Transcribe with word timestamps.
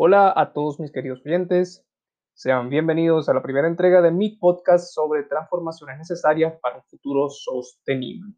Hola 0.00 0.32
a 0.36 0.52
todos 0.52 0.78
mis 0.78 0.92
queridos 0.92 1.26
oyentes, 1.26 1.84
sean 2.32 2.68
bienvenidos 2.68 3.28
a 3.28 3.34
la 3.34 3.42
primera 3.42 3.66
entrega 3.66 4.00
de 4.00 4.12
mi 4.12 4.36
podcast 4.36 4.94
sobre 4.94 5.24
transformaciones 5.24 5.98
necesarias 5.98 6.54
para 6.62 6.76
un 6.76 6.84
futuro 6.84 7.28
sostenible. 7.28 8.32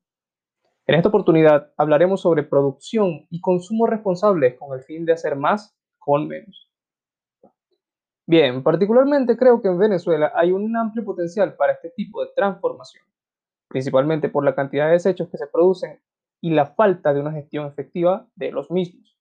En 0.87 0.95
esta 0.95 1.11
oportunidad 1.11 1.71
hablaremos 1.77 2.23
sobre 2.23 2.45
producción 2.45 3.27
y 3.29 3.43
consumo 3.43 3.87
responsables 3.87 4.59
con 4.59 4.75
el 4.75 4.83
fin 4.85 5.05
de 5.05 5.13
hacer 5.13 5.37
más 5.37 5.77
con 5.99 6.29
menos. 6.29 6.73
Bien, 8.27 8.63
particularmente 8.63 9.37
creo 9.37 9.61
que 9.61 9.69
en 9.69 9.77
Venezuela 9.77 10.33
hay 10.35 10.53
un 10.53 10.75
amplio 10.75 11.05
potencial 11.05 11.57
para 11.57 11.75
este 11.75 11.91
tipo 11.91 12.25
de 12.25 12.31
transformación, 12.35 13.05
principalmente 13.69 14.31
por 14.31 14.47
la 14.47 14.55
cantidad 14.55 14.87
de 14.87 14.93
desechos 14.93 15.29
que 15.29 15.37
se 15.37 15.47
producen 15.47 16.01
y 16.41 16.55
la 16.55 16.65
falta 16.65 17.13
de 17.13 17.21
una 17.21 17.33
gestión 17.33 17.67
efectiva 17.67 18.27
de 18.35 18.51
los 18.51 18.71
mismos 18.71 19.20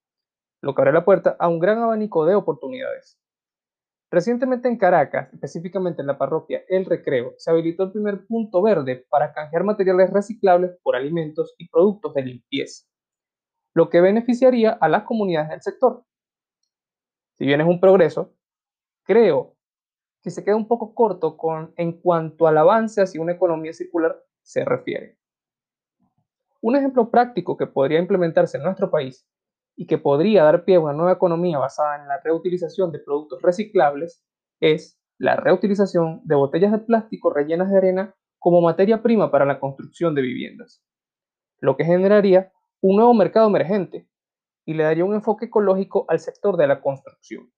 lo 0.61 0.75
que 0.75 0.81
abre 0.81 0.93
la 0.93 1.05
puerta 1.05 1.35
a 1.39 1.47
un 1.47 1.59
gran 1.59 1.79
abanico 1.79 2.25
de 2.25 2.35
oportunidades. 2.35 3.19
Recientemente 4.11 4.67
en 4.67 4.77
Caracas, 4.77 5.31
específicamente 5.33 6.01
en 6.01 6.07
la 6.07 6.17
parroquia 6.17 6.63
El 6.67 6.85
Recreo, 6.85 7.35
se 7.37 7.51
habilitó 7.51 7.83
el 7.83 7.91
primer 7.91 8.25
punto 8.25 8.61
verde 8.61 9.05
para 9.09 9.33
canjear 9.33 9.63
materiales 9.63 10.09
reciclables 10.09 10.71
por 10.81 10.95
alimentos 10.95 11.53
y 11.59 11.69
productos 11.69 12.15
de 12.15 12.23
limpieza, 12.23 12.87
lo 13.75 13.89
que 13.89 14.01
beneficiaría 14.01 14.71
a 14.71 14.89
las 14.89 15.03
comunidades 15.03 15.49
del 15.49 15.61
sector. 15.61 16.03
Si 17.37 17.45
bien 17.45 17.61
es 17.61 17.67
un 17.67 17.79
progreso, 17.79 18.33
creo 19.03 19.55
que 20.23 20.31
se 20.31 20.43
queda 20.43 20.55
un 20.55 20.67
poco 20.67 20.95
corto 20.95 21.37
con, 21.37 21.73
en 21.77 22.01
cuanto 22.01 22.47
al 22.47 22.57
avance 22.57 23.01
hacia 23.01 23.21
una 23.21 23.33
economía 23.33 23.73
circular 23.73 24.21
se 24.41 24.65
refiere. 24.65 25.17
Un 26.61 26.75
ejemplo 26.75 27.09
práctico 27.09 27.55
que 27.55 27.67
podría 27.67 27.99
implementarse 27.99 28.57
en 28.57 28.63
nuestro 28.63 28.89
país 28.89 29.25
y 29.79 29.87
que 29.87 29.97
podría 29.97 30.43
dar 30.43 30.65
pie 30.65 30.75
a 30.75 30.81
una 30.81 30.91
nueva 30.91 31.13
economía 31.13 31.57
basada 31.57 32.01
en 32.01 32.09
la 32.09 32.19
reutilización 32.21 32.91
de 32.91 32.99
productos 32.99 33.41
reciclables 33.41 34.21
es 34.59 34.99
la 35.17 35.37
reutilización 35.37 36.19
de 36.25 36.35
botellas 36.35 36.73
de 36.73 36.79
plástico 36.79 37.31
rellenas 37.31 37.71
de 37.71 37.77
arena 37.77 38.15
como 38.39 38.59
materia 38.59 39.01
prima 39.01 39.31
para 39.31 39.45
la 39.45 39.57
construcción 39.57 40.15
de 40.15 40.21
viviendas, 40.21 40.83
lo 41.61 41.77
que 41.77 41.85
generaría 41.85 42.51
un 42.81 42.97
nuevo 42.97 43.13
mercado 43.13 43.47
emergente 43.47 44.09
y 44.65 44.73
le 44.73 44.83
daría 44.83 45.05
un 45.05 45.13
enfoque 45.13 45.45
ecológico 45.45 46.03
al 46.09 46.19
sector 46.19 46.57
de 46.57 46.67
la 46.67 46.81
construcción. 46.81 47.49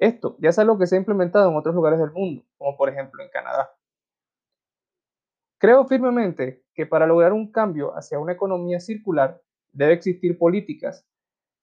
Esto 0.00 0.36
ya 0.40 0.48
es 0.48 0.58
algo 0.58 0.80
que 0.80 0.88
se 0.88 0.96
ha 0.96 0.98
implementado 0.98 1.48
en 1.48 1.56
otros 1.56 1.76
lugares 1.76 2.00
del 2.00 2.10
mundo, 2.10 2.44
como 2.56 2.76
por 2.76 2.88
ejemplo 2.88 3.22
en 3.22 3.30
Canadá. 3.30 3.70
Creo 5.58 5.84
firmemente 5.86 6.64
que 6.74 6.86
para 6.86 7.06
lograr 7.06 7.32
un 7.32 7.52
cambio 7.52 7.96
hacia 7.96 8.18
una 8.18 8.32
economía 8.32 8.80
circular 8.80 9.40
debe 9.72 9.92
existir 9.92 10.38
políticas 10.38 11.06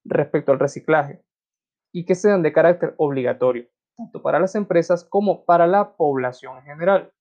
respecto 0.04 0.52
al 0.52 0.58
reciclaje 0.58 1.22
y 1.92 2.04
que 2.04 2.14
sean 2.14 2.42
de 2.42 2.52
carácter 2.52 2.94
obligatorio, 2.98 3.68
tanto 3.96 4.22
para 4.22 4.38
las 4.38 4.54
empresas 4.54 5.04
como 5.04 5.44
para 5.44 5.66
la 5.66 5.96
población 5.96 6.58
en 6.58 6.64
general. 6.64 7.12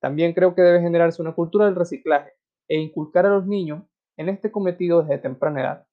También 0.00 0.34
creo 0.34 0.54
que 0.54 0.62
debe 0.62 0.80
generarse 0.80 1.22
una 1.22 1.34
cultura 1.34 1.66
del 1.66 1.76
reciclaje 1.76 2.32
e 2.68 2.78
inculcar 2.78 3.26
a 3.26 3.30
los 3.30 3.46
niños 3.46 3.84
en 4.16 4.28
este 4.28 4.50
cometido 4.50 5.02
desde 5.02 5.18
temprana 5.18 5.60
edad, 5.60 5.86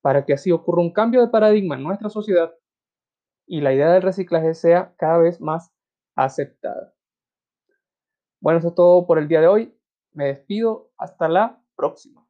para 0.00 0.24
que 0.24 0.32
así 0.32 0.52
ocurra 0.52 0.82
un 0.82 0.92
cambio 0.92 1.20
de 1.20 1.28
paradigma 1.28 1.76
en 1.76 1.82
nuestra 1.82 2.08
sociedad 2.08 2.54
y 3.46 3.60
la 3.60 3.72
idea 3.72 3.92
del 3.92 4.02
reciclaje 4.02 4.54
sea 4.54 4.94
cada 4.96 5.18
vez 5.18 5.40
más 5.40 5.72
aceptada. 6.16 6.94
Bueno, 8.40 8.58
eso 8.58 8.68
es 8.68 8.74
todo 8.74 9.06
por 9.06 9.18
el 9.18 9.28
día 9.28 9.40
de 9.40 9.48
hoy. 9.48 9.78
Me 10.12 10.26
despido. 10.26 10.90
Hasta 10.98 11.28
la 11.28 11.62
próxima. 11.76 12.25